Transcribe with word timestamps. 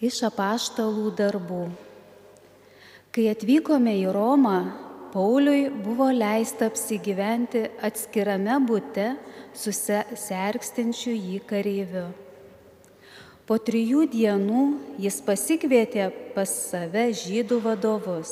Iš 0.00 0.22
apaštalų 0.30 1.10
darbų. 1.12 1.64
Kai 3.12 3.26
atvykome 3.28 3.92
į 4.00 4.06
Romą, 4.16 4.60
Pauliui 5.12 5.66
buvo 5.84 6.06
leista 6.14 6.70
apsigyventi 6.70 7.66
atskirame 7.84 8.54
būte 8.64 9.10
su 9.52 9.74
sergstinčiu 9.74 11.12
jį 11.12 11.40
kareiviu. 11.50 12.04
Po 13.44 13.58
trijų 13.60 14.06
dienų 14.12 14.62
jis 15.04 15.18
pasikvietė 15.26 16.06
pas 16.36 16.54
save 16.70 17.08
žydų 17.20 17.58
vadovus. 17.64 18.30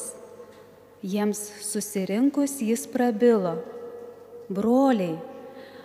Jiems 1.03 1.43
susirinkus 1.67 2.63
jis 2.65 2.87
prabilo, 2.89 3.59
broliai, 4.49 5.19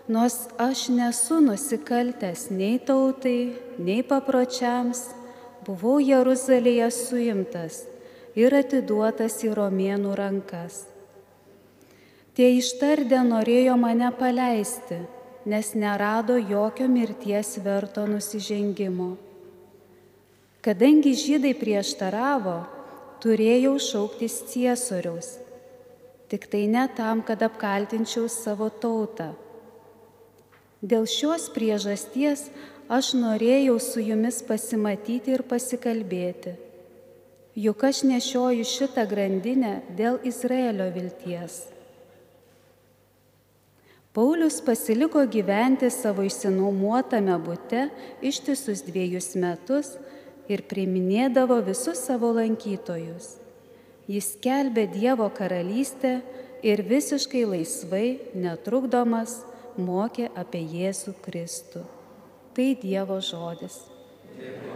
nors 0.08 0.46
aš 0.56 0.86
nesu 0.94 1.42
nusikaltęs 1.44 2.48
nei 2.54 2.80
tautai, 2.80 3.58
nei 3.82 4.00
papročiams, 4.06 5.04
buvau 5.66 6.00
Jeruzalėje 6.04 6.90
suimtas 6.94 7.84
ir 8.40 8.54
atiduotas 8.58 9.40
į 9.46 9.54
romėnų 9.58 10.16
rankas. 10.18 10.84
Tie 12.34 12.50
ištardę 12.58 13.20
norėjo 13.28 13.76
mane 13.78 14.10
paleisti, 14.18 14.98
nes 15.46 15.74
nerado 15.78 16.40
jokio 16.40 16.88
mirties 16.90 17.60
verto 17.62 18.08
nusižengimo. 18.10 19.12
Kadangi 20.64 21.12
žydai 21.20 21.52
prieštaravo, 21.60 22.58
turėjau 23.22 23.76
šauktis 23.84 24.40
ciesoriaus, 24.50 25.36
tik 26.32 26.48
tai 26.50 26.66
ne 26.72 26.88
tam, 26.98 27.22
kad 27.22 27.44
apkaltinčiau 27.46 28.30
savo 28.32 28.72
tautą. 28.72 29.34
Dėl 30.84 31.06
šios 31.08 31.50
priežasties 31.54 32.48
aš 32.90 33.14
norėjau 33.16 33.80
su 33.82 34.04
jumis 34.04 34.42
pasimatyti 34.48 35.36
ir 35.36 35.46
pasikalbėti 35.48 36.58
juk 37.56 37.84
aš 37.84 38.02
nešioju 38.10 38.66
šitą 38.66 39.06
grandinę 39.10 39.82
dėl 39.94 40.18
Izraelio 40.26 40.90
vilties. 40.94 41.68
Paulius 44.14 44.60
pasiliko 44.62 45.24
gyventi 45.26 45.90
savo 45.94 46.26
išsinuomuotame 46.26 47.38
būte 47.46 47.88
ištisus 48.26 48.84
dviejus 48.86 49.34
metus 49.38 49.96
ir 50.50 50.66
priminėdavo 50.70 51.60
visus 51.66 52.02
savo 52.06 52.34
lankytojus. 52.38 53.38
Jis 54.10 54.34
kelbė 54.44 54.86
Dievo 54.92 55.30
karalystę 55.34 56.20
ir 56.66 56.84
visiškai 56.86 57.46
laisvai, 57.48 58.20
netrukdomas, 58.36 59.42
mokė 59.78 60.30
apie 60.38 60.62
Jėzų 60.62 61.16
Kristų. 61.24 61.86
Tai 62.54 62.70
Dievo 62.78 63.18
žodis. 63.18 63.80
Dėkui. 64.38 64.73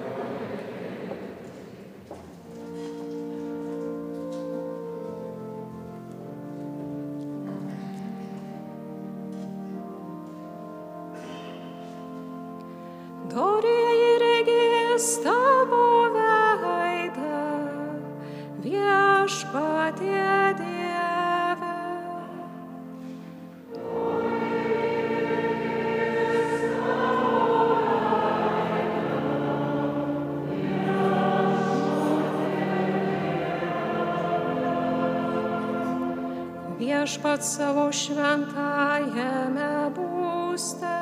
Viešpat 37.17 37.41
savo 37.41 37.89
šventajame 37.89 39.89
būste. 39.97 40.99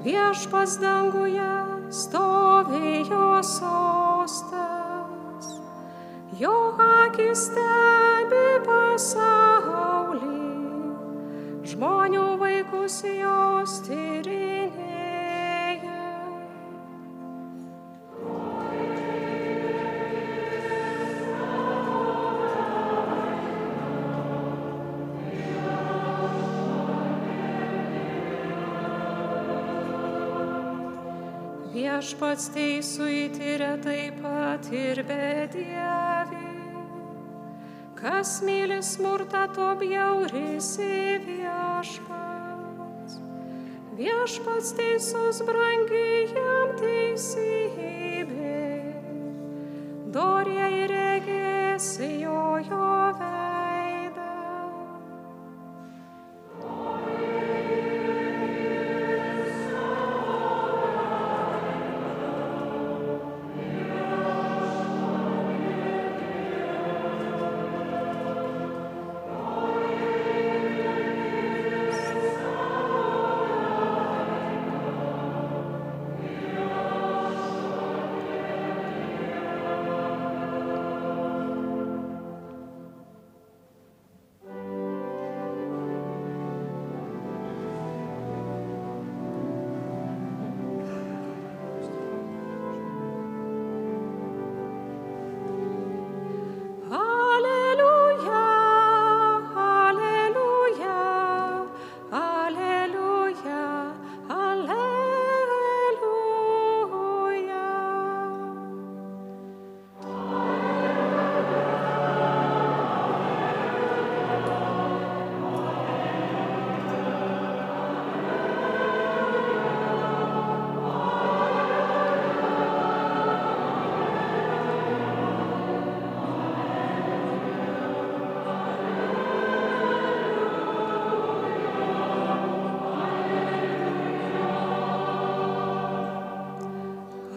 Viešpas 0.00 0.80
danguje 0.80 1.52
stovėjo 1.92 3.44
sostas, 3.44 4.56
jo 6.40 6.56
akis 6.80 7.50
stebi 7.50 7.83
viešpats 32.04 32.50
teisų 32.52 33.06
įtyrė 33.08 33.68
taip 33.80 34.18
pat 34.20 34.66
ir 34.76 34.98
bedievi. 35.08 36.50
Kas 37.96 38.42
myli 38.44 38.76
smurtą, 38.84 39.46
to 39.56 39.70
bjaurisi 39.80 41.16
viešpats. 41.24 43.16
Viešpats 43.96 44.74
teisus 44.76 45.40
brangiai 45.48 46.28
jam 46.28 46.73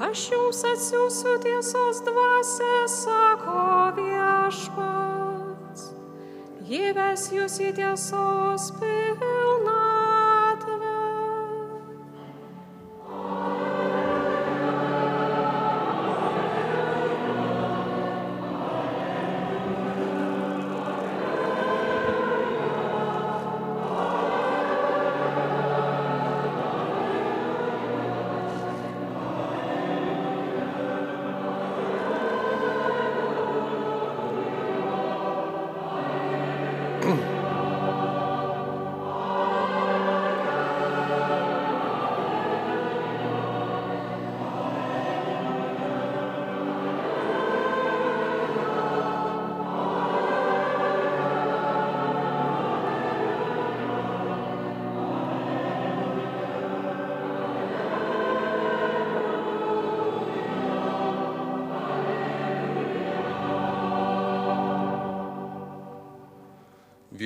Aš 0.08 0.22
jums 0.32 0.64
atsiųsiu 0.64 1.34
tiesos 1.44 1.98
dvasę, 2.06 2.74
sako 2.88 3.92
viešpats. 3.98 5.82
Jie 6.70 6.94
ves 6.96 7.28
jūs 7.36 7.60
į 7.60 7.74
tiesos 7.82 8.72
pilną. 8.80 9.37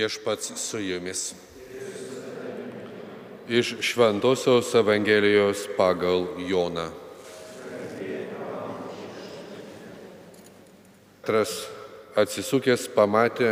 Viešpats 0.01 0.53
su 0.55 0.79
jumis. 0.79 1.33
Iš 3.49 3.75
Šventojios 3.79 4.73
Evangelijos 4.75 5.67
pagal 5.77 6.25
Joną. 6.49 6.87
Tras 11.21 11.51
atsisukęs 12.17 12.87
pamatė 12.95 13.51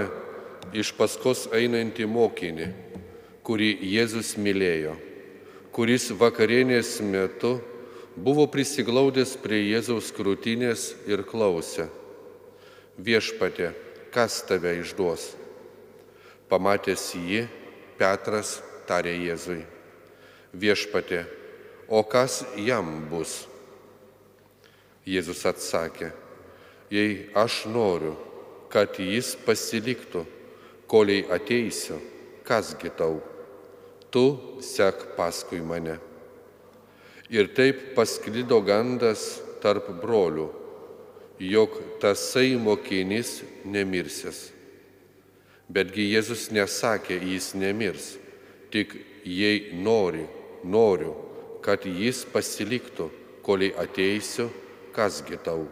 iš 0.73 0.89
paskos 0.97 1.43
einantį 1.53 2.07
mokinį, 2.09 2.69
kurį 3.45 3.69
Jėzus 3.91 4.31
mylėjo, 4.41 4.95
kuris 5.69 6.07
vakarienės 6.23 6.95
metu 7.05 7.59
buvo 8.17 8.47
prisiglaudęs 8.49 9.35
prie 9.43 9.67
Jėzaus 9.67 10.09
krūtinės 10.17 10.95
ir 11.05 11.21
klausė, 11.29 11.91
viešpatė, 12.97 13.69
kas 14.09 14.41
tave 14.49 14.79
išduos? 14.81 15.35
Pamatęs 16.49 17.11
jį, 17.13 17.43
Petras 17.99 18.57
tarė 18.89 19.13
Jėzui, 19.13 19.61
viešpatė, 20.57 21.23
o 21.85 22.01
kas 22.01 22.41
jam 22.57 22.89
bus? 23.11 23.43
Jėzus 25.05 25.43
atsakė, 25.45 26.09
jei 26.89 27.29
aš 27.37 27.63
noriu, 27.69 28.15
kad 28.73 28.97
jis 28.97 29.35
pasiliktų, 29.45 30.25
koliai 30.89 31.25
ateisiu, 31.33 31.99
kasgi 32.45 32.89
tau, 32.97 33.19
tu 34.09 34.25
sek 34.65 35.11
paskui 35.17 35.61
mane. 35.61 35.99
Ir 37.29 37.51
taip 37.53 37.91
pasklido 37.93 38.57
gandas 38.65 39.35
tarp 39.61 39.91
brolių, 40.01 40.47
jog 41.39 41.77
tasai 42.01 42.55
mokinys 42.57 43.43
nemirsis. 43.65 44.49
Betgi 45.69 46.07
Jėzus 46.10 46.48
nesakė, 46.50 47.19
jis 47.21 47.54
nemirs, 47.54 48.16
tik 48.74 48.95
jei 49.21 49.75
nori, 49.77 50.25
noriu, 50.66 51.13
kad 51.62 51.86
jis 51.86 52.24
pasiliktų, 52.25 53.10
kol 53.45 53.68
ateisiu, 53.77 54.50
kasgi 54.95 55.38
tau. 55.45 55.68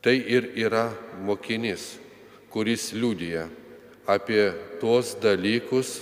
Tai 0.00 0.14
ir 0.16 0.52
yra 0.56 0.88
mokinys, 1.26 1.98
kuris 2.48 2.92
liūdija 2.96 3.48
apie 4.08 4.52
tuos 4.80 5.12
dalykus 5.20 5.98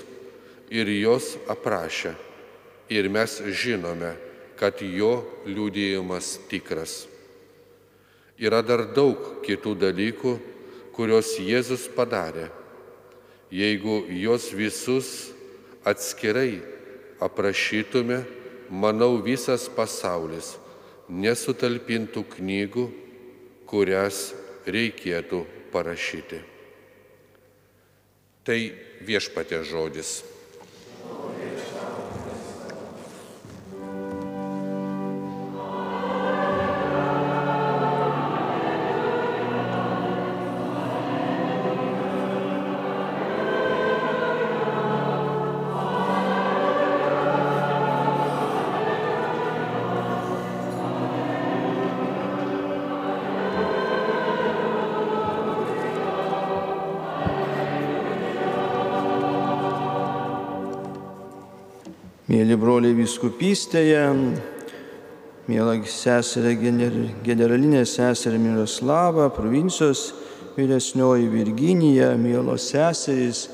ir 0.70 0.86
juos 1.00 1.34
aprašė. 1.50 2.14
Ir 2.94 3.08
mes 3.10 3.40
žinome, 3.50 4.12
kad 4.54 4.78
jo 4.78 5.24
liūdėjimas 5.48 6.36
tikras. 6.46 7.06
Yra 8.38 8.60
dar 8.62 8.84
daug 8.94 9.40
kitų 9.42 9.74
dalykų, 9.80 10.36
kurios 10.96 11.36
Jėzus 11.38 11.86
padarė, 11.92 12.48
jeigu 13.52 14.00
juos 14.10 14.48
visus 14.56 15.30
atskirai 15.86 16.62
aprašytume, 17.22 18.22
manau 18.70 19.16
visas 19.22 19.68
pasaulis 19.70 20.56
nesutalpintų 21.08 22.24
knygų, 22.34 22.86
kurias 23.68 24.32
reikėtų 24.66 25.44
parašyti. 25.74 26.40
Tai 28.46 28.58
viešpatė 29.06 29.62
žodis. 29.66 30.20
Mėly 62.36 62.56
broliai 62.60 62.92
viskupystėje, 62.92 64.00
mėla 65.48 65.76
seserė 65.88 66.50
generalinė 67.24 67.80
seserė 67.88 68.36
Miroslava, 68.42 69.30
provincijos 69.32 70.10
vyresnioji 70.58 71.30
Virginija, 71.32 72.10
mėlos 72.20 72.66
seserys, 72.74 73.46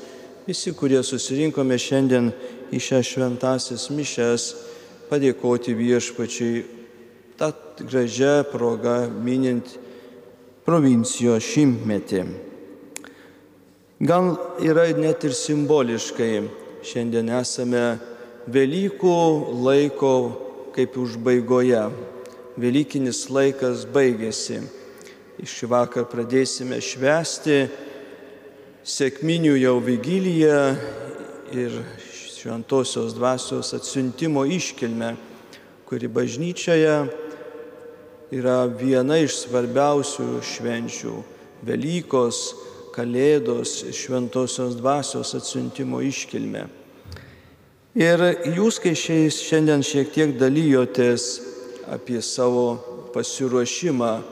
visi, 0.43 0.75
kurie 0.75 0.99
susirinkome 0.99 1.79
šiandien 1.79 2.27
į 2.75 2.83
šią 2.83 3.01
šventasias 3.07 3.87
mišes, 3.95 4.51
padėkoti 5.07 5.79
viešpačiai 5.79 6.67
tą 7.39 7.53
gražią 7.87 8.35
progą 8.51 8.99
minint 9.15 9.77
provincijos 10.67 11.53
šimtmetį. 11.53 12.25
Gal 14.03 14.33
yra 14.59 14.89
net 14.97 15.23
ir 15.23 15.39
simboliškai, 15.39 16.33
šiandien 16.83 17.31
esame 17.39 17.85
Velykų 18.43 19.19
laiko 19.63 20.15
kaip 20.75 20.97
užbaigoje. 20.99 21.85
Velykinis 22.59 23.29
laikas 23.31 23.85
baigėsi. 23.87 24.59
Iš 25.39 25.53
vakar 25.71 26.03
pradėsime 26.11 26.77
švęsti 26.83 27.61
sėkminių 28.83 29.55
jau 29.61 29.77
vigiliją 29.79 30.59
ir 31.55 31.79
šventosios 32.03 33.15
dvasios 33.15 33.71
atsiuntimo 33.79 34.43
iškilmę, 34.43 35.13
kuri 35.87 36.11
bažnyčioje 36.11 36.99
yra 38.35 38.59
viena 38.67 39.23
iš 39.23 39.39
svarbiausių 39.45 40.43
švenčių- 40.43 41.15
Velykos, 41.67 42.43
Kalėdos, 42.93 43.87
šventosios 43.95 44.75
dvasios 44.75 45.31
atsiuntimo 45.33 46.03
iškilmė. 46.03 46.82
Ir 47.93 48.17
jūs, 48.55 48.79
kai 48.81 48.95
šiais 48.97 49.35
šiandien 49.45 49.83
šiek 49.85 50.07
tiek 50.09 50.31
dalyjotės 50.33 51.41
apie 51.93 52.17
savo 52.25 52.81
pasiruošimą, 53.13 54.23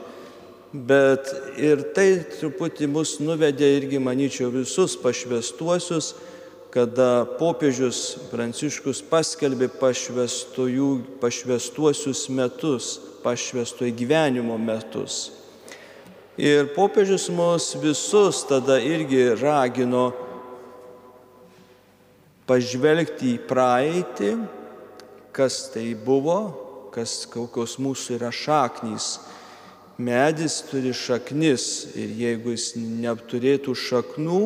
bet 0.74 1.30
ir 1.62 1.94
tai 1.94 2.26
truputį 2.40 2.88
mus 2.90 3.20
nuvedė 3.22 3.68
irgi, 3.76 4.02
manyčiau, 4.02 4.50
visus 4.50 4.96
pašvestuosius, 4.98 6.14
kada 6.74 7.22
popiežius 7.38 8.18
Pranciškus 8.32 8.98
paskelbė 9.06 9.70
pašvestuosius 11.22 12.26
metus, 12.34 12.98
pašvestojo 13.22 13.94
gyvenimo 13.94 14.58
metus. 14.58 15.30
Ir 16.34 16.74
popiežius 16.74 17.30
mus 17.30 17.78
visus 17.78 18.42
tada 18.50 18.82
irgi 18.82 19.38
ragino 19.38 20.10
pažvelgti 22.52 23.30
į 23.32 23.44
praeitį, 23.48 24.32
kas 25.32 25.70
tai 25.72 25.94
buvo, 25.96 26.90
kas 26.92 27.22
kokios 27.32 27.78
mūsų 27.80 28.18
yra 28.18 28.28
šaknys. 28.28 29.14
Medis 29.96 30.58
turi 30.68 30.92
šaknis 30.92 31.94
ir 31.96 32.12
jeigu 32.18 32.52
jis 32.52 32.74
neturėtų 32.76 33.72
šaknų, 33.72 34.42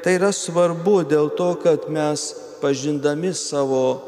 tai 0.04 0.20
yra 0.20 0.32
svarbu 0.36 1.08
dėl 1.08 1.30
to, 1.40 1.56
kad 1.64 1.88
mes 1.88 2.36
pažindami 2.60 3.32
savo 3.34 4.02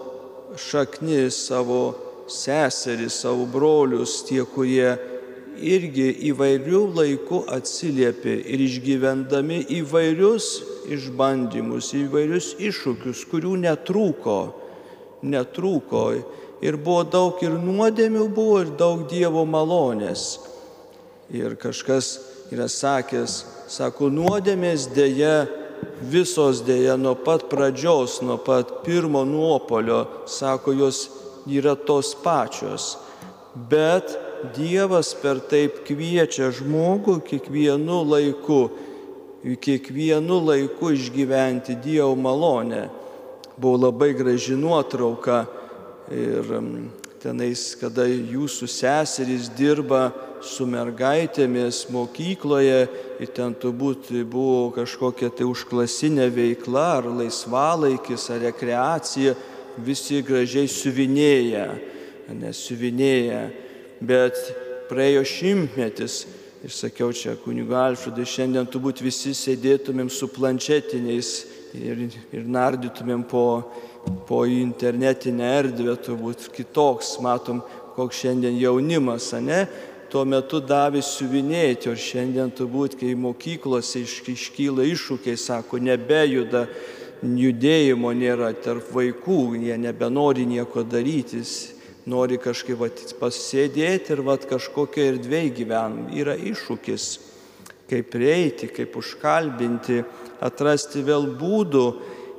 šaknis, 0.60 1.48
savo 1.48 2.03
seserį, 2.30 3.10
savo 3.12 3.48
brolius, 3.50 4.22
tie, 4.28 4.44
kurie 4.48 4.96
irgi 5.60 6.10
įvairių 6.32 6.82
laikų 6.98 7.44
atsiliepė 7.54 8.36
ir 8.54 8.64
išgyvendami 8.64 9.62
įvairius 9.80 10.48
išbandymus, 10.92 11.94
įvairius 11.98 12.54
iššūkius, 12.60 13.24
kurių 13.32 13.56
netrūko, 13.64 14.38
netrūko. 15.24 16.04
Ir 16.64 16.78
buvo 16.80 17.04
daug 17.04 17.42
ir 17.44 17.58
nuodėmių, 17.60 18.28
buvo 18.32 18.62
ir 18.64 18.72
daug 18.80 19.04
Dievo 19.12 19.44
malonės. 19.46 20.38
Ir 21.34 21.58
kažkas 21.60 22.16
yra 22.54 22.70
sakęs, 22.72 23.42
sako, 23.72 24.08
nuodėmės 24.14 24.88
dėja, 24.96 25.44
visos 26.08 26.62
dėja 26.64 26.96
nuo 27.00 27.16
pat 27.20 27.48
pradžios, 27.52 28.22
nuo 28.24 28.38
pat 28.40 28.84
pirmo 28.86 29.24
nuopolio, 29.28 30.06
sako, 30.30 30.76
jos 30.78 31.08
yra 31.48 31.76
tos 31.76 32.14
pačios. 32.24 32.98
Bet 33.54 34.18
Dievas 34.56 35.14
per 35.16 35.40
taip 35.48 35.86
kviečia 35.88 36.50
žmogų 36.52 37.22
kiekvienu 37.24 38.02
laiku, 38.04 38.64
kiekvienu 39.40 40.40
laiku 40.44 40.92
išgyventi 40.92 41.78
Dievo 41.80 42.16
malonę. 42.20 42.90
Buvo 43.56 43.86
labai 43.86 44.12
graži 44.18 44.58
nuotrauka 44.60 45.46
ir 46.12 46.50
tenais, 47.24 47.72
kada 47.80 48.04
jūsų 48.10 48.68
seserys 48.68 49.48
dirba 49.56 50.10
su 50.44 50.66
mergaitėmis 50.68 51.86
mokykloje 51.94 52.80
ir 53.24 53.32
ten 53.36 53.56
turbūt 53.56 54.12
buvo 54.28 54.74
kažkokia 54.76 55.32
tai 55.32 55.48
užklasinė 55.48 56.28
veikla 56.36 56.88
ar 56.98 57.08
laisvalaikis 57.22 58.28
ar 58.34 58.44
rekreacija, 58.50 59.38
visi 59.82 60.22
gražiai 60.26 60.70
siuvinėja, 60.70 61.68
nesuvinėja 62.34 63.44
bet 64.04 64.38
praėjo 64.90 65.24
šimtmetis 65.28 66.24
ir 66.64 66.72
sakiau 66.72 67.12
čia 67.16 67.36
kunigu 67.44 67.76
Alfredui, 67.76 68.26
šiandien 68.28 68.68
turbūt 68.72 69.02
visi 69.04 69.34
sėdėtumėm 69.36 70.12
su 70.12 70.30
planšetiniais 70.32 71.32
ir, 71.76 72.06
ir 72.32 72.46
nardytumėm 72.48 73.26
po, 73.28 73.46
po 74.28 74.44
internetinę 74.48 75.50
erdvę, 75.60 75.98
turbūt 76.06 76.48
kitoks, 76.56 77.18
matom, 77.24 77.64
koks 77.98 78.24
šiandien 78.24 78.56
jaunimas, 78.62 79.34
ne? 79.44 79.66
Tuo 80.14 80.22
metu 80.30 80.60
davė 80.62 81.02
siuvinėti, 81.02 81.90
ir 81.90 81.98
šiandien 82.00 82.52
turbūt, 82.54 83.00
kai 83.00 83.16
mokyklose 83.18 84.04
iškyla 84.06 84.86
iššūkiai, 84.86 85.40
sako, 85.42 85.80
nebejuda, 85.82 86.68
judėjimo 87.24 88.12
nėra 88.16 88.52
tarp 88.60 88.90
vaikų, 88.94 89.56
jie 89.64 89.78
nebenori 89.80 90.46
nieko 90.48 90.84
darytis, 90.84 91.74
nori 92.06 92.38
kažkaip 92.42 92.80
vat, 92.82 93.04
pasėdėti 93.20 94.14
ir 94.16 94.24
vat, 94.28 94.48
kažkokia 94.50 95.14
erdvėje 95.14 95.54
gyvenam. 95.62 96.10
Yra 96.12 96.36
iššūkis, 96.36 97.08
kaip 97.90 98.12
prieiti, 98.12 98.68
kaip 98.68 98.98
užkalbinti, 99.00 100.04
atrasti 100.44 101.04
vėl 101.06 101.32
būdų. 101.40 101.88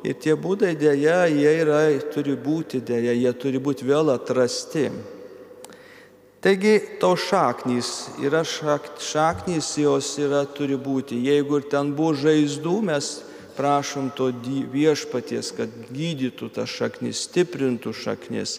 Ir 0.04 0.18
tie 0.20 0.34
būdai 0.36 0.74
dėja, 0.76 1.24
jie 1.32 1.52
yra, 1.62 1.80
turi 2.12 2.36
būti 2.36 2.82
dėja, 2.84 3.14
jie 3.16 3.32
turi 3.40 3.60
būti 3.62 3.88
vėl 3.88 4.12
atrasti. 4.12 4.90
Taigi 6.44 6.74
to 7.00 7.14
šaknys 7.16 8.18
yra 8.20 8.42
šak, 8.44 8.98
šaknys, 9.00 9.70
jos 9.80 10.10
yra, 10.20 10.42
turi 10.44 10.76
būti. 10.76 11.16
Jeigu 11.24 11.62
ir 11.62 11.70
ten 11.72 11.94
buvo 11.96 12.12
žaizdų, 12.20 12.74
mes 12.84 13.14
prašom 13.56 14.10
to 14.16 14.30
viešpaties, 14.72 15.52
kad 15.56 15.72
gydytų 15.94 16.50
tą 16.54 16.66
šaknis, 16.68 17.24
stiprintų 17.28 17.94
šaknis. 17.96 18.58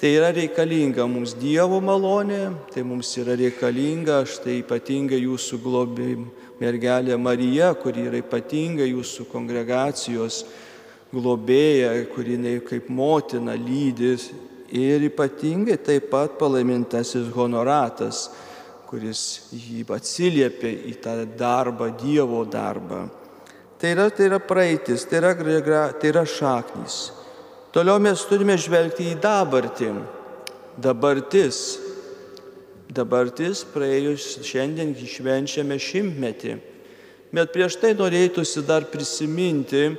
Tai 0.00 0.08
yra 0.16 0.30
reikalinga 0.32 1.04
mums 1.04 1.34
Dievo 1.36 1.76
malonė, 1.84 2.54
tai 2.72 2.80
mums 2.88 3.10
yra 3.20 3.34
reikalinga 3.36 4.22
štai 4.24 4.62
ypatinga 4.62 5.18
jūsų 5.20 5.58
globė 5.60 6.14
mergelė 6.60 7.18
Marija, 7.20 7.74
kuri 7.76 8.06
yra 8.08 8.22
ypatinga 8.22 8.86
jūsų 8.88 9.26
kongregacijos 9.28 10.46
globėja, 11.12 11.92
kuri 12.14 12.38
kaip 12.64 12.88
motina 12.88 13.52
lydis 13.58 14.30
ir 14.72 15.04
ypatingai 15.10 15.76
taip 15.76 16.10
pat 16.10 16.38
palaimintasis 16.38 17.28
honoratas, 17.34 18.30
kuris 18.88 19.50
jį 19.52 19.84
atsiliepia 19.92 20.70
į 20.90 20.96
tą 21.02 21.16
darbą, 21.38 21.92
Dievo 22.00 22.44
darbą. 22.44 23.19
Tai 23.80 23.94
yra, 23.94 24.10
tai 24.12 24.26
yra 24.28 24.40
praeitis, 24.40 25.06
tai 25.08 25.22
yra, 25.22 25.32
tai 25.96 26.08
yra 26.12 26.24
šaknys. 26.28 27.12
Toliau 27.72 28.00
mes 28.02 28.20
turime 28.28 28.56
žvelgti 28.60 29.14
į 29.14 29.20
dabartį. 29.22 29.94
Dabartis. 30.80 31.78
Dabartis 32.92 33.62
praėjus 33.72 34.42
šiandien 34.44 34.92
švenčiame 34.92 35.78
šimtmetį. 35.80 36.58
Bet 37.32 37.52
prieš 37.54 37.78
tai 37.80 37.94
norėtųsi 37.94 38.60
dar 38.66 38.84
prisiminti, 38.90 39.96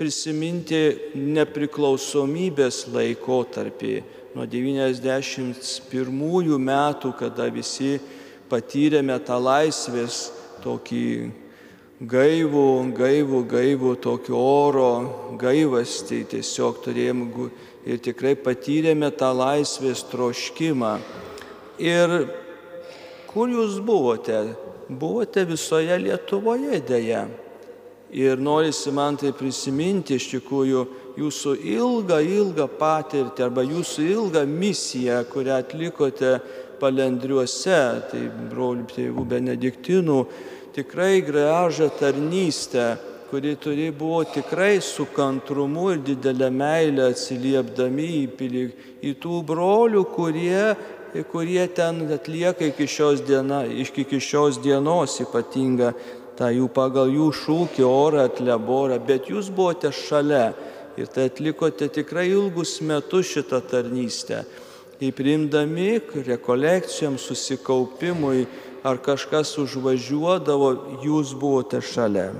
prisiminti 0.00 0.80
nepriklausomybės 1.14 2.88
laikotarpį 2.90 3.94
nuo 4.34 4.46
91 4.48 6.58
metų, 6.66 7.12
kada 7.20 7.46
visi 7.52 8.00
patyrėme 8.50 9.20
tą 9.22 9.38
laisvės 9.38 10.32
tokį 10.64 11.06
gaivų, 12.00 12.94
gaivų, 12.96 13.42
gaivų 13.44 13.94
tokio 14.00 14.38
oro, 14.40 14.92
gaivastį 15.36 16.22
tiesiog 16.32 16.80
turėjom 16.84 17.26
ir 17.84 18.00
tikrai 18.00 18.32
patyrėme 18.40 19.10
tą 19.12 19.28
laisvės 19.36 20.06
troškimą. 20.08 20.96
Ir 21.80 22.24
kur 23.28 23.52
jūs 23.52 23.80
buvote? 23.84 24.56
Buvote 24.88 25.44
visoje 25.44 25.96
Lietuvoje 26.00 26.80
dėja. 26.88 27.26
Ir 28.10 28.40
norisi 28.42 28.90
man 28.90 29.14
tai 29.20 29.30
prisiminti 29.36 30.16
iš 30.16 30.32
tikrųjų 30.32 30.86
jūsų 31.20 31.52
ilgą, 31.76 32.18
ilgą 32.24 32.66
patirtį 32.80 33.44
arba 33.44 33.62
jūsų 33.62 34.06
ilgą 34.08 34.42
misiją, 34.48 35.20
kurią 35.30 35.60
atlikote 35.62 36.32
palendriuose, 36.80 37.82
tai 38.10 38.24
brolių 38.50 38.88
tėvų 38.90 39.26
benediktinų 39.30 40.18
tikrai 40.74 41.22
gražią 41.22 41.90
tarnystę, 42.00 42.96
kuri 43.30 43.56
turi 43.56 43.90
buvo 43.92 44.24
tikrai 44.24 44.80
su 44.80 45.06
kantrumu 45.06 45.90
ir 45.92 46.00
didelę 46.06 46.50
meilę 46.50 47.10
atsiliepdami 47.12 48.08
į, 48.22 48.24
pilik, 48.38 48.86
į 49.06 49.14
tų 49.22 49.42
brolių, 49.46 50.02
kurie, 50.14 50.74
kurie 51.30 51.66
ten 51.74 52.02
atlieka 52.10 52.70
iki 52.72 52.88
šios, 52.90 53.22
diena, 53.26 53.62
iki 53.66 54.18
šios 54.18 54.58
dienos 54.62 55.20
ypatingą 55.22 55.92
tą 56.40 56.48
jų 56.56 56.70
pagal 56.72 57.12
jų 57.12 57.28
šūkį 57.36 57.84
orą 57.84 58.24
atleborą, 58.30 58.96
bet 59.04 59.28
jūs 59.28 59.50
buvote 59.52 59.92
šalia 59.92 60.50
ir 60.96 61.10
tai 61.12 61.28
atlikote 61.28 61.90
tikrai 61.92 62.30
ilgus 62.32 62.78
metus 62.80 63.28
šitą 63.34 63.60
tarnystę. 63.70 64.42
Įprimdami 65.00 66.00
rekolekcijoms, 66.26 67.24
susikaupimui, 67.30 68.42
ar 68.84 69.00
kažkas 69.02 69.52
užvažiuodavo, 69.60 70.70
jūs 71.04 71.34
buvote 71.36 71.82
šalia. 71.84 72.30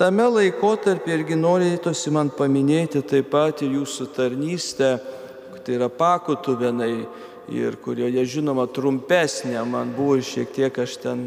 Tame 0.00 0.24
laikotarpį 0.32 1.12
irgi 1.12 1.36
norėtųsi 1.36 2.12
man 2.14 2.30
paminėti 2.32 3.02
taip 3.04 3.28
pat 3.34 3.60
ir 3.60 3.74
jūsų 3.76 4.06
tarnystę, 4.16 4.94
tai 5.60 5.76
yra 5.76 5.90
pakutuvenai 5.92 6.94
ir 7.52 7.76
kurioje 7.82 8.24
žinoma 8.36 8.64
trumpesnė, 8.70 9.58
man 9.68 9.90
buvo 9.96 10.16
šiek 10.24 10.54
tiek, 10.54 10.78
aš 10.78 10.96
ten 11.02 11.26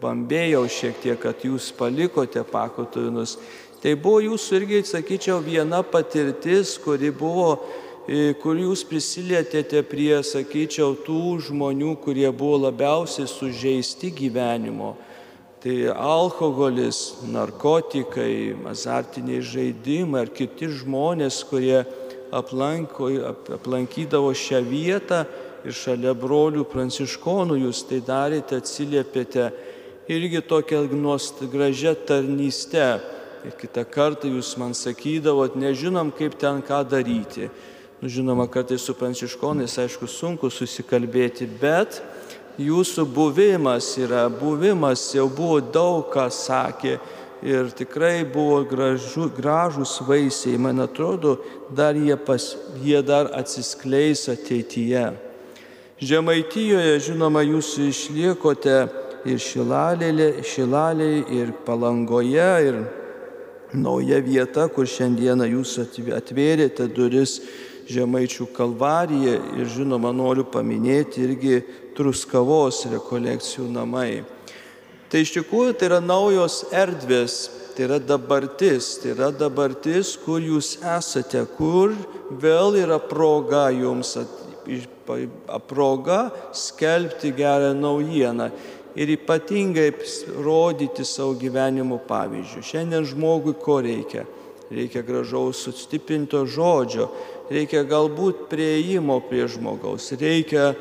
bambėjau 0.00 0.64
šiek 0.70 1.02
tiek, 1.02 1.18
kad 1.20 1.44
jūs 1.44 1.72
palikote 1.76 2.44
pakutuvenus. 2.48 3.36
Tai 3.82 3.92
buvo 4.00 4.22
jūsų 4.24 4.60
irgi, 4.62 4.80
sakyčiau, 4.88 5.42
viena 5.44 5.82
patirtis, 5.84 6.78
kuri 6.80 7.10
buvo 7.12 7.58
kur 8.04 8.58
jūs 8.60 8.84
prisilietėte 8.84 9.80
prie, 9.88 10.18
sakyčiau, 10.20 10.92
tų 11.06 11.40
žmonių, 11.48 11.94
kurie 12.04 12.28
buvo 12.28 12.66
labiausiai 12.66 13.28
sužeisti 13.30 14.12
gyvenimo. 14.12 14.94
Tai 15.64 15.76
alkoholis, 15.96 17.24
narkotikai, 17.32 18.52
azartiniai 18.68 19.40
žaidimai 19.40 20.26
ar 20.26 20.32
kiti 20.36 20.68
žmonės, 20.68 21.40
kurie 21.48 21.80
aplanko, 22.34 23.08
aplankydavo 23.56 24.34
šią 24.36 24.60
vietą 24.68 25.24
ir 25.64 25.72
šalia 25.72 26.12
brolių 26.12 26.66
pranciškonų 26.68 27.56
jūs 27.62 27.86
tai 27.88 28.02
darėte, 28.04 28.60
atsiliepėte 28.60 29.48
irgi 30.12 30.44
tokia 30.44 30.84
nost 30.92 31.40
gražia 31.48 31.94
tarnyste. 31.96 33.00
Ir 33.44 33.56
kitą 33.60 33.84
kartą 33.88 34.28
jūs 34.28 34.54
man 34.60 34.76
sakydavot, 34.76 35.56
nežinom, 35.56 36.12
kaip 36.12 36.36
ten 36.40 36.60
ką 36.64 36.84
daryti. 36.88 37.48
Nu, 38.02 38.08
žinoma, 38.08 38.48
kartais 38.50 38.82
su 38.82 38.94
pranciškonais, 38.98 39.78
aišku, 39.78 40.08
sunku 40.10 40.50
susikalbėti, 40.52 41.46
bet 41.60 42.00
jūsų 42.60 43.06
buvimas 43.06 43.94
yra, 43.98 44.26
buvimas 44.28 45.06
jau 45.14 45.28
buvo 45.30 45.60
daug 45.62 46.10
ką 46.12 46.26
sakė 46.30 46.98
ir 47.44 47.70
tikrai 47.76 48.24
buvo 48.24 48.62
gražu, 48.64 49.28
gražus 49.36 49.98
vaisiai. 50.06 50.58
Man 50.58 50.80
atrodo, 50.80 51.36
dar 51.70 51.94
jie, 51.94 52.16
pas, 52.16 52.56
jie 52.82 53.02
dar 53.02 53.30
atsiskleis 53.36 54.28
ateityje. 54.32 55.06
Žemaitijoje, 56.00 56.98
žinoma, 57.04 57.44
jūs 57.46 57.76
išliekote 57.84 58.78
ir 59.28 59.40
šilalėje, 59.40 61.20
ir 61.36 61.52
palangoje, 61.66 62.50
ir 62.68 62.80
nauja 63.74 64.18
vieta, 64.24 64.66
kur 64.68 64.88
šiandieną 64.88 65.46
jūs 65.52 65.78
atvėrėte 65.84 66.88
duris 66.92 67.40
Žemaičių 67.90 68.46
kalvariją 68.56 69.34
ir 69.60 69.68
žinoma 69.68 70.12
noriu 70.16 70.46
paminėti 70.48 71.24
irgi 71.26 71.58
Truskavos 71.94 72.84
rekolekcijų 72.90 73.66
namai. 73.72 74.24
Tai 75.12 75.20
iš 75.22 75.34
tikrųjų 75.36 75.76
tai 75.78 75.90
yra 75.90 76.00
naujos 76.02 76.64
erdvės, 76.74 77.36
tai 77.76 77.84
yra 77.86 78.00
dabartis, 78.02 78.96
tai 79.02 79.12
yra 79.12 79.28
dabartis, 79.30 80.14
kur 80.24 80.42
jūs 80.42 80.78
esate, 80.80 81.44
kur 81.58 81.92
vėl 82.42 82.78
yra 82.80 82.98
proga 82.98 83.68
jums, 83.74 84.16
proga 85.68 86.20
skelbti 86.56 87.34
gerą 87.36 87.74
naujieną 87.76 88.48
ir 88.96 89.10
ypatingai 89.14 89.90
rodyti 90.42 91.04
savo 91.04 91.34
gyvenimo 91.38 91.98
pavyzdžių. 92.08 92.62
Šiandien 92.62 93.06
žmogui 93.06 93.56
ko 93.60 93.80
reikia? 93.84 94.24
Reikia 94.74 95.02
gražaus 95.04 95.60
sustiprinto 95.66 96.46
žodžio, 96.48 97.10
reikia 97.50 97.84
galbūt 97.88 98.46
prieimo 98.50 99.20
prie 99.28 99.46
žmogaus, 99.50 100.12
reikia 100.20 100.72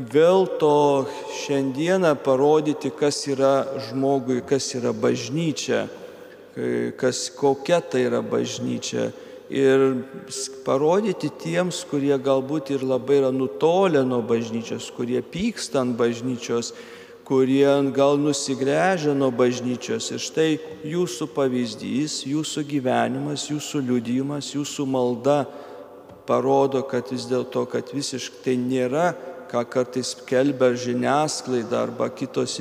vėl 0.00 0.46
to 0.60 1.06
šiandieną 1.42 2.14
parodyti, 2.24 2.90
kas 2.90 3.22
yra 3.28 3.66
žmogui, 3.88 4.40
kas 4.46 4.72
yra 4.78 4.94
bažnyčia, 4.96 5.86
kas, 7.00 7.28
kokia 7.36 7.80
tai 7.80 8.06
yra 8.08 8.22
bažnyčia. 8.24 9.10
Ir 9.50 10.04
parodyti 10.62 11.26
tiems, 11.42 11.82
kurie 11.90 12.14
galbūt 12.14 12.70
ir 12.70 12.84
labai 12.86 13.18
yra 13.18 13.32
nutolę 13.34 14.04
nuo 14.06 14.22
bažnyčios, 14.22 14.92
kurie 14.94 15.18
pyksta 15.26 15.82
ant 15.82 15.96
bažnyčios, 15.98 16.70
kurie 17.26 17.66
gal 17.94 18.14
nusigręžia 18.18 19.14
nuo 19.14 19.32
bažnyčios. 19.34 20.12
Ir 20.14 20.22
štai 20.22 20.50
jūsų 20.86 21.28
pavyzdys, 21.34 22.22
jūsų 22.30 22.62
gyvenimas, 22.70 23.48
jūsų 23.50 23.82
liudijimas, 23.90 24.52
jūsų 24.54 24.86
malda 24.86 25.44
parodo, 26.26 26.82
kad 26.86 27.10
vis 27.12 27.26
dėlto, 27.30 27.66
kad 27.70 27.92
visiškai 27.94 28.44
tai 28.44 28.56
nėra, 28.60 29.10
ką 29.50 29.64
kartais 29.66 30.14
kelbia 30.28 30.70
žiniasklaida 30.78 31.80
arba 31.82 32.08
kitos 32.14 32.60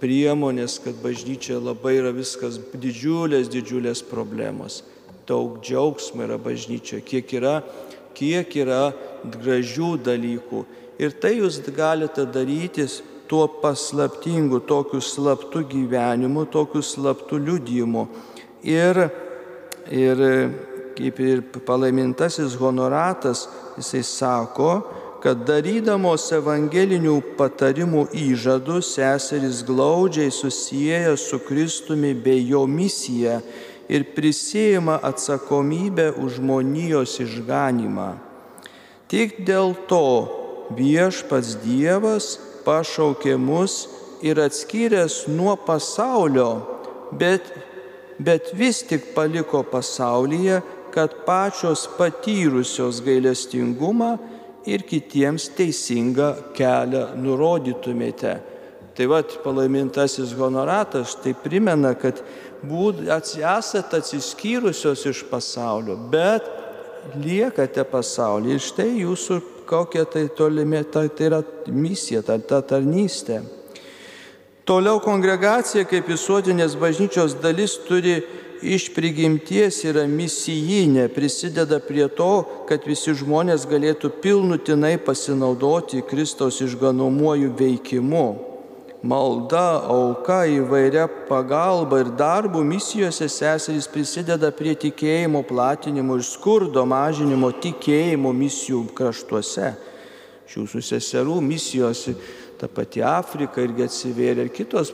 priemonės, 0.00 0.80
kad 0.82 0.98
bažnyčia 1.00 1.60
labai 1.62 1.96
yra 2.00 2.12
viskas 2.14 2.58
didžiulės, 2.74 3.48
didžiulės 3.52 4.02
problemos. 4.04 4.82
Daug 5.26 5.60
džiaugsmo 5.64 6.26
yra 6.26 6.38
bažnyčia, 6.38 7.00
kiek 7.02 7.32
yra, 7.38 7.60
kiek 8.14 8.52
yra 8.58 8.90
gražių 9.24 9.96
dalykų. 10.06 10.64
Ir 11.02 11.14
tai 11.20 11.36
jūs 11.40 11.60
galite 11.76 12.24
daryti 12.26 12.86
tuo 13.28 13.46
paslaptingu, 13.62 14.60
tokiu 14.60 15.00
slaptu 15.02 15.64
gyvenimu, 15.66 16.46
tokiu 16.46 16.82
slaptu 16.82 17.38
liudijimu. 17.42 18.06
Ir, 18.62 19.08
ir 19.90 20.22
kaip 20.96 21.20
ir 21.20 21.42
palaimintasis 21.66 22.56
honoratas, 22.60 23.46
jisai 23.76 24.02
sako, 24.04 24.70
kad 25.22 25.42
darydamos 25.48 26.28
evangelinių 26.36 27.16
patarimų 27.38 28.06
įžadus 28.14 28.92
seserys 28.96 29.62
glaudžiai 29.66 30.30
susiję 30.30 31.16
su 31.18 31.40
Kristumi 31.42 32.12
bei 32.14 32.44
jo 32.46 32.66
misija 32.66 33.40
ir 33.88 34.06
prisėjama 34.16 35.00
atsakomybę 35.08 36.12
už 36.22 36.38
žmonijos 36.40 37.18
išganimą. 37.24 38.10
Tik 39.10 39.42
dėl 39.46 39.74
to 39.90 40.06
viešpats 40.74 41.56
Dievas 41.62 42.36
pašaukė 42.66 43.36
mus 43.38 43.86
ir 44.22 44.40
atskyręs 44.42 45.26
nuo 45.30 45.54
pasaulio, 45.56 46.50
bet, 47.12 47.46
bet 48.18 48.50
vis 48.58 48.82
tik 48.82 49.12
paliko 49.14 49.62
pasaulyje, 49.62 50.62
kad 50.96 51.12
pačios 51.26 51.84
patyrusios 51.98 53.02
gailestingumą 53.04 54.16
ir 54.66 54.82
kitiems 54.88 55.50
teisingą 55.58 56.30
kelią 56.56 57.10
nurodytumėte. 57.20 58.38
Tai 58.96 59.08
vad 59.12 59.34
palaimintasis 59.44 60.32
honoratas 60.38 61.12
tai 61.20 61.34
primena, 61.36 61.92
kad 62.00 62.22
būt, 62.64 63.04
esate 63.12 64.00
atsiskyrusios 64.00 65.04
iš 65.10 65.20
pasaulio, 65.28 65.98
bet 66.10 66.48
liekate 67.20 67.84
pasaulyje. 67.84 68.56
Ir 68.56 68.64
štai 68.64 68.88
jūsų 69.02 69.38
kokia 69.68 70.06
tai 70.08 70.30
tolime, 70.32 70.80
tai, 70.88 71.10
tai 71.12 71.28
yra 71.28 71.42
misija, 71.68 72.22
ta, 72.24 72.38
ta 72.40 72.62
tarnystė. 72.64 73.42
Toliau 74.66 74.98
kongregacija 75.04 75.84
kaip 75.86 76.08
visuotinės 76.10 76.74
bažnyčios 76.80 77.36
dalis 77.42 77.76
turi 77.86 78.16
iš 78.62 78.88
prigimties 78.94 79.82
yra 79.88 80.06
misijinė, 80.08 81.08
prisideda 81.12 81.80
prie 81.82 82.08
to, 82.08 82.44
kad 82.68 82.84
visi 82.88 83.14
žmonės 83.16 83.68
galėtų 83.68 84.12
pilnutinai 84.22 84.96
pasinaudoti 85.02 86.04
Kristaus 86.06 86.60
išganomuoju 86.64 87.54
veikimu 87.58 88.26
malda, 89.06 89.82
auka, 89.86 90.44
įvairia 90.48 91.06
pagalba 91.28 92.00
ir 92.02 92.10
darbu 92.18 92.62
misijose 92.64 93.28
seserys 93.30 93.88
prisideda 93.90 94.50
prie 94.54 94.74
tikėjimo 94.78 95.42
platinimo 95.46 96.16
ir 96.18 96.24
skurdo 96.26 96.84
mažinimo 96.88 97.52
tikėjimo 97.62 98.32
misijų 98.36 98.86
kraštuose. 98.96 99.74
Šių 100.46 100.66
seserų 100.78 101.40
misijos, 101.42 102.04
ta 102.60 102.68
pati 102.68 103.02
Afrika 103.04 103.62
irgi 103.64 103.86
atsivėrė 103.86 104.46
ir 104.46 104.52
kitos, 104.54 104.92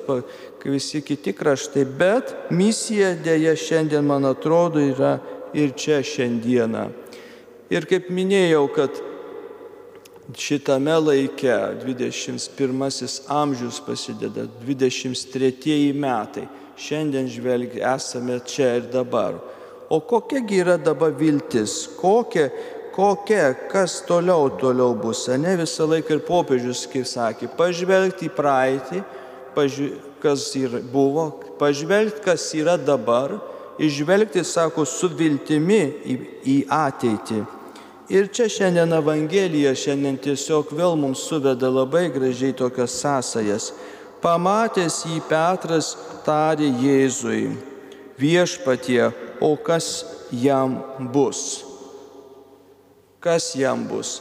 visi 0.65 1.03
kiti 1.05 1.35
kraštai, 1.37 1.85
bet 1.87 2.35
misija 2.51 3.13
dėja 3.19 3.55
šiandien, 3.59 4.05
man 4.07 4.27
atrodo, 4.29 4.83
yra 4.83 5.17
ir 5.55 5.75
čia 5.77 6.01
šiandieną. 6.05 6.89
Ir 7.73 7.87
kaip 7.89 8.11
minėjau, 8.13 8.67
kad 8.75 8.99
šitame 10.37 10.97
laike 11.01 11.55
21 11.85 13.21
amžius 13.29 13.81
pasideda, 13.85 14.47
23 14.67 15.93
metai. 15.95 16.49
Šiandien 16.83 17.29
žvelgi, 17.29 17.83
esame 17.85 18.41
čia 18.49 18.77
ir 18.81 18.87
dabar. 18.93 19.37
O 19.93 20.01
kokiagi 20.01 20.63
yra 20.63 20.79
dabar 20.81 21.13
viltis? 21.13 21.85
Kokia, 22.01 22.49
kokia, 22.95 23.53
kas 23.73 24.01
toliau 24.07 24.51
toliau 24.61 24.95
bus? 24.95 25.27
Ne 25.29 25.57
visą 25.61 25.89
laiką 25.89 26.19
ir 26.19 26.25
popiežius, 26.27 26.85
kaip 26.91 27.09
sakė, 27.09 27.51
pažvelgti 27.59 28.29
į 28.29 28.35
praeitį, 28.37 29.03
pažv... 29.57 29.95
kas 30.23 30.45
yra, 30.55 30.79
buvo, 30.93 31.31
pažvelgti, 31.59 32.23
kas 32.23 32.45
yra 32.55 32.77
dabar, 32.79 33.41
išvelgti, 33.83 34.45
sako, 34.47 34.85
su 34.87 35.11
viltimi 35.19 35.83
į, 36.05 36.19
į 36.47 36.57
ateitį. 36.71 37.41
Ir 38.13 38.29
čia 38.35 38.47
šiandien 38.53 38.93
Evangelija 38.93 39.73
šiandien 39.79 40.19
tiesiog 40.21 40.71
vėl 40.77 40.95
mums 41.01 41.25
suveda 41.27 41.71
labai 41.73 42.09
gražiai 42.13 42.53
tokias 42.55 42.99
sąsajas. 43.01 43.73
Pamatęs 44.23 45.01
jį 45.09 45.19
Petras 45.27 45.95
tarė 46.27 46.69
Jėzui, 46.85 47.57
viešpatie, 48.21 49.11
o 49.43 49.55
kas 49.57 50.05
jam 50.31 50.79
bus? 51.15 51.72
Kas 53.23 53.53
jam 53.57 53.87
bus? 53.89 54.21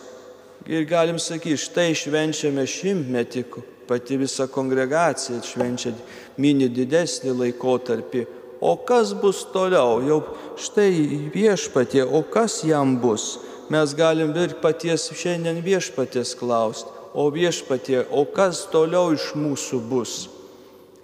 Ir 0.70 0.86
galim 0.86 1.18
sakyti, 1.20 1.58
štai 1.58 1.96
švenčiame 1.98 2.68
šimtmetį, 2.70 3.46
pati 3.90 4.20
visa 4.22 4.46
kongregacija 4.48 5.42
švenčia 5.42 5.96
mini 6.38 6.70
didesnį 6.70 7.34
laikotarpį. 7.40 8.28
O 8.62 8.76
kas 8.86 9.16
bus 9.18 9.42
toliau? 9.50 9.98
Jau 10.06 10.20
štai 10.62 10.92
viešpatie, 11.34 12.06
o 12.06 12.22
kas 12.22 12.62
jam 12.68 12.94
bus? 13.02 13.40
mes 13.72 13.94
galim 13.96 14.34
ir 14.36 14.58
paties 14.60 15.06
šiandien 15.16 15.62
viešpatės 15.64 16.34
klausti, 16.36 16.92
o 17.16 17.30
viešpatie, 17.32 18.02
o 18.12 18.26
kas 18.28 18.66
toliau 18.72 19.14
iš 19.16 19.32
mūsų 19.38 19.80
bus? 19.88 20.16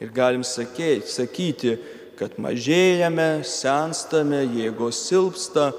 Ir 0.03 0.12
galim 0.13 0.43
sakyti, 0.43 1.07
sakyti 1.07 1.77
kad 2.19 2.36
mažėjame, 2.41 3.45
senstame, 3.47 4.41
jėgos 4.57 4.99
silpsta. 5.07 5.69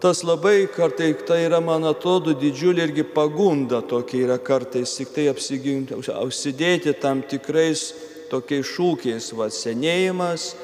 Tas 0.00 0.22
labai 0.24 0.64
kartai, 0.72 1.12
tai 1.28 1.42
yra, 1.44 1.60
man 1.60 1.84
atrodo, 1.84 2.32
didžiulė 2.32 2.86
irgi 2.88 3.04
pagunda 3.04 3.82
tokia 3.84 4.24
yra 4.24 4.38
kartais, 4.40 4.94
tik 4.96 5.12
tai 5.12 5.26
apsiginti, 5.28 5.98
užsidėti 5.98 6.94
tam 7.02 7.20
tikrais 7.20 7.90
tokiais 8.32 8.64
šūkiais, 8.70 9.28
va, 9.36 9.50
senėjimas, 9.52 10.54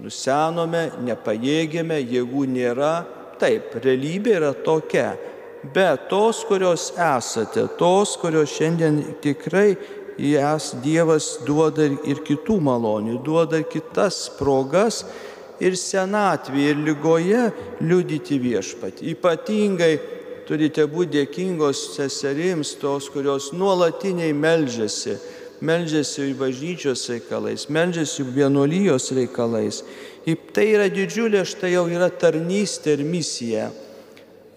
nusenome, 0.00 0.86
nepajėgėme, 1.04 2.00
jėgų 2.08 2.46
nėra, 2.48 2.94
Taip, 3.40 3.72
realybė 3.80 4.34
yra 4.36 4.50
tokia, 4.52 5.14
bet 5.72 6.10
tos, 6.10 6.42
kurios 6.44 6.90
esate, 7.00 7.64
tos, 7.80 8.18
kurios 8.20 8.52
šiandien 8.52 8.98
tikrai 9.24 9.78
jas 10.20 10.74
Dievas 10.84 11.38
duoda 11.46 11.86
ir 11.88 12.20
kitų 12.26 12.58
malonių, 12.66 13.16
duoda 13.24 13.62
kitas 13.64 14.26
progas 14.36 15.06
ir 15.60 15.76
senatvėje, 15.76 16.72
ir 16.72 16.80
lygoje 16.86 17.42
liudyti 17.84 18.38
viešpatį. 18.42 19.12
Ypatingai 19.14 19.92
turite 20.48 20.86
būti 20.90 21.20
dėkingos 21.20 21.90
seserims, 21.94 22.74
tos, 22.80 23.10
kurios 23.12 23.50
nuolatiniai 23.54 24.32
melžiasi, 24.34 25.18
melžiasi 25.60 26.32
bažnyčios 26.38 27.04
reikalais, 27.12 27.68
melžiasi 27.70 28.24
vienuolijos 28.26 29.10
reikalais. 29.14 29.84
Ir 30.26 30.40
tai 30.54 30.66
yra 30.74 30.88
didžiulė, 30.92 31.44
štai 31.46 31.74
jau 31.76 31.86
yra 31.92 32.10
tarnystė 32.10 32.96
ir 32.96 33.06
misija. 33.06 33.70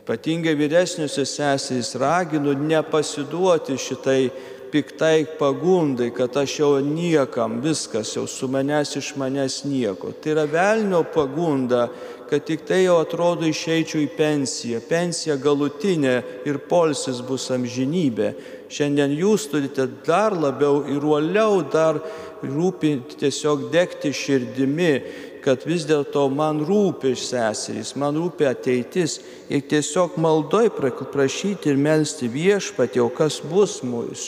Ypatingai 0.03 0.57
vyresniuose 0.59 1.23
seserys 1.23 1.93
raginu 1.95 2.51
nepasiduoti 2.59 3.77
šitai 3.79 4.31
piktai 4.73 5.25
pagundai, 5.37 6.09
kad 6.09 6.33
aš 6.37 6.55
jau 6.59 6.71
niekam, 6.81 7.59
viskas 7.61 8.15
jau 8.15 8.25
su 8.27 8.47
manęs 8.49 8.95
iš 8.97 9.11
manęs 9.21 9.59
nieko. 9.69 10.09
Tai 10.17 10.33
yra 10.33 10.47
velnio 10.49 11.03
pagunda, 11.13 11.85
kad 12.29 12.41
tik 12.47 12.63
tai 12.65 12.79
jau 12.87 12.95
atrodo 13.03 13.45
išeičiau 13.45 14.01
į 14.01 14.09
pensiją. 14.17 14.79
Pensija 14.89 15.37
galutinė 15.37 16.15
ir 16.49 16.57
polsis 16.69 17.21
bus 17.21 17.45
amžinybė. 17.53 18.31
Šiandien 18.73 19.13
jūs 19.13 19.45
turite 19.51 19.85
dar 20.07 20.33
labiau 20.33 20.81
ir 20.89 21.05
uoliau 21.05 21.61
dar 21.69 22.01
rūpinti 22.41 23.21
tiesiog 23.21 23.69
degti 23.75 24.09
širdimi 24.09 24.95
kad 25.43 25.65
vis 25.67 25.83
dėlto 25.87 26.25
man 26.31 26.61
rūpi 26.63 27.13
seserys, 27.19 27.93
man 27.99 28.15
rūpi 28.17 28.47
ateitis 28.47 29.19
ir 29.51 29.65
tiesiog 29.69 30.15
maldoj 30.21 30.71
prašyti 30.77 31.71
ir 31.71 31.81
melstį 31.81 32.29
viešpatį, 32.31 33.01
jau 33.01 33.09
kas 33.13 33.41
bus 33.43 33.81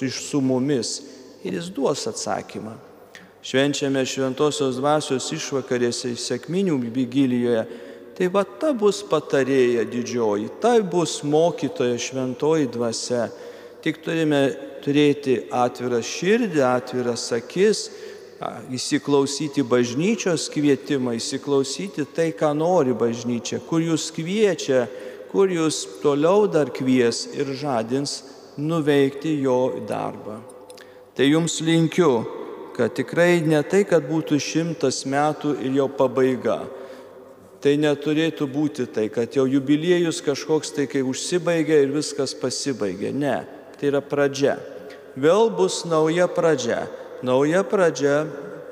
iš 0.03 0.19
su 0.27 0.41
mumis 0.43 0.97
ir 1.45 1.55
jis 1.55 1.71
duos 1.71 2.05
atsakymą. 2.09 2.75
Švenčiame 3.45 4.01
šventosios 4.09 4.79
dvasios 4.79 5.27
išvakarėse 5.35 6.15
sėkminių 6.17 6.79
vigilijoje. 6.89 7.65
Tai 8.15 8.29
va 8.31 8.41
ta 8.47 8.71
bus 8.73 9.01
patarėja 9.05 9.83
didžioji, 9.91 10.47
tai 10.63 10.79
bus 10.81 11.19
mokytoja 11.27 11.99
šventoji 11.99 12.69
dvasia. 12.71 13.27
Tik 13.83 13.99
turime 14.01 14.39
turėti 14.81 15.35
atvirą 15.53 15.99
širdį, 15.99 16.61
atviras 16.63 17.27
akis, 17.35 17.89
įsiklausyti 18.71 19.63
bažnyčios 19.63 20.49
kvietimą, 20.51 21.15
įsiklausyti 21.15 22.05
tai, 22.15 22.31
ką 22.35 22.51
nori 22.57 22.95
bažnyčia, 22.97 23.61
kur 23.63 23.79
jūs 23.79 24.11
kviečia, 24.15 24.85
kur 25.31 25.51
jūs 25.51 26.01
toliau 26.03 26.47
dar 26.51 26.71
kvies 26.71 27.25
ir 27.35 27.53
žadins 27.55 28.23
nuveikti 28.57 29.37
jo 29.41 29.79
darbą. 29.87 30.41
Tai 31.15 31.27
jums 31.29 31.61
linkiu, 31.63 32.25
kad 32.75 32.91
tikrai 32.95 33.39
ne 33.39 33.61
tai, 33.63 33.85
kad 33.87 34.03
būtų 34.03 34.39
šimtas 34.39 35.05
metų 35.07 35.55
ir 35.63 35.79
jau 35.79 35.87
pabaiga. 35.87 36.65
Tai 37.63 37.71
neturėtų 37.81 38.45
būti 38.51 38.85
tai, 38.93 39.07
kad 39.09 39.31
jau 39.33 39.47
jubiliejus 39.47 40.19
kažkoks 40.21 40.75
tai, 40.75 40.85
kai 40.91 41.01
užsibaigia 41.07 41.79
ir 41.81 41.95
viskas 41.95 42.35
pasibaigia. 42.37 43.15
Ne, 43.15 43.39
tai 43.79 43.89
yra 43.93 44.03
pradžia. 44.03 44.59
Vėl 45.15 45.49
bus 45.55 45.85
nauja 45.87 46.27
pradžia 46.27 46.83
nauja 47.23 47.63
pradžia, 47.63 48.25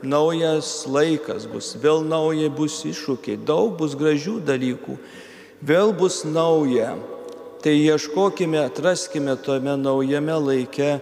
naujas 0.03 0.84
laikas 0.89 1.47
bus, 1.47 1.73
vėl 1.79 2.03
nauja 2.06 2.49
bus 2.51 2.82
iššūkiai, 2.86 3.39
daug 3.47 3.77
bus 3.79 3.95
gražių 3.95 4.39
dalykų, 4.43 4.97
vėl 5.63 5.95
bus 5.95 6.23
nauja. 6.27 6.93
Tai 7.63 7.71
ieškokime, 7.71 8.60
atraskime 8.60 9.38
tome 9.39 9.77
naujame 9.79 10.36
laike 10.36 10.97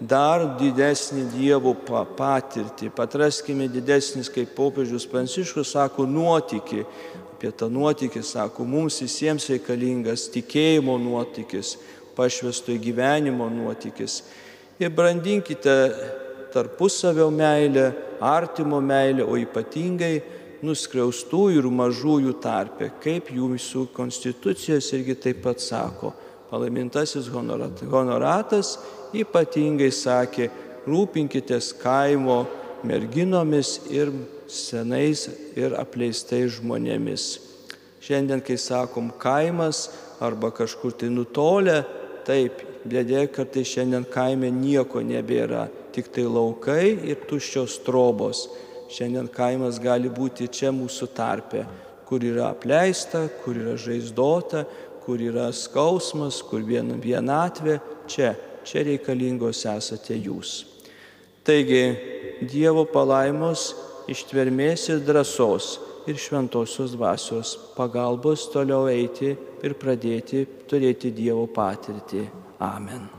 dar 0.00 0.46
didesnį 0.56 1.26
Dievo 1.34 1.74
patirtį, 2.16 2.88
patraskime 2.96 3.68
didesnis, 3.68 4.30
kaip 4.32 4.54
popiežius 4.56 5.04
Pranciškus 5.08 5.74
sako, 5.76 6.06
nuotikį. 6.08 6.86
Apie 7.36 7.50
tą 7.52 7.68
nuotikį 7.68 8.22
sako, 8.24 8.64
mums 8.64 8.96
visiems 9.04 9.44
reikalingas 9.52 10.30
tikėjimo 10.32 10.96
nuotykis, 10.96 11.74
pašvesto 12.16 12.72
gyvenimo 12.80 13.50
nuotykis. 13.52 14.22
Ir 14.80 14.88
brandinkite 14.96 15.74
tarpusavio 16.52 17.30
meilę, 17.30 17.92
artimo 18.20 18.80
meilę, 18.80 19.24
o 19.24 19.36
ypatingai 19.38 20.20
nuskriaustų 20.64 21.42
ir 21.58 21.68
mažųjų 21.68 22.36
tarpe, 22.42 22.90
kaip 23.02 23.30
jūsų 23.34 23.86
konstitucijos 23.96 24.92
irgi 24.96 25.16
taip 25.20 25.42
pat 25.44 25.60
sako. 25.60 26.12
Palaimintasis 26.50 27.28
honoratas 27.32 28.76
ypatingai 29.16 29.90
sakė, 29.92 30.48
rūpinkitės 30.86 31.72
kaimo 31.80 32.44
merginomis 32.86 33.80
ir 33.90 34.12
senais 34.46 35.26
ir 35.58 35.74
apleistais 35.78 36.60
žmonėmis. 36.60 37.26
Šiandien, 38.06 38.40
kai 38.46 38.54
sakom 38.60 39.10
kaimas 39.18 39.88
arba 40.22 40.52
kažkur 40.54 40.94
tai 40.94 41.10
nutolę, 41.10 41.80
taip, 42.26 42.62
dėdė 42.86 43.26
kartai 43.34 43.64
šiandien 43.66 44.06
kaime 44.06 44.50
nieko 44.54 45.02
nebėra 45.02 45.66
tik 45.96 46.12
tai 46.12 46.26
laukai 46.28 46.92
ir 47.08 47.24
tuščios 47.28 47.80
trobos. 47.86 48.46
Šiandien 48.92 49.30
kaimas 49.32 49.80
gali 49.82 50.12
būti 50.12 50.46
čia 50.52 50.70
mūsų 50.74 51.08
tarpe, 51.16 51.64
kur 52.06 52.22
yra 52.22 52.52
apleista, 52.52 53.24
kur 53.42 53.56
yra 53.58 53.74
žaizdota, 53.80 54.62
kur 55.06 55.22
yra 55.22 55.48
skausmas, 55.54 56.38
kur 56.46 56.62
vien, 56.66 56.92
vienatvė, 57.02 57.80
čia, 58.10 58.34
čia 58.66 58.84
reikalingos 58.86 59.64
esate 59.72 60.18
jūs. 60.18 60.60
Taigi, 61.46 61.82
Dievo 62.36 62.84
palaimos, 62.92 63.70
ištvermės 64.12 64.90
ir 64.92 65.00
drąsos 65.06 65.70
ir 66.06 66.18
šventosios 66.20 66.94
dvasios 66.94 67.56
pagalbos 67.78 68.46
toliau 68.52 68.90
eiti 68.92 69.32
ir 69.64 69.78
pradėti 69.80 70.44
turėti 70.68 71.14
Dievo 71.16 71.46
patirtį. 71.50 72.26
Amen. 72.62 73.15